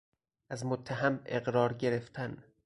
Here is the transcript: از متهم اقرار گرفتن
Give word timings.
از 0.49 0.65
متهم 0.65 1.19
اقرار 1.25 1.73
گرفتن 1.73 2.43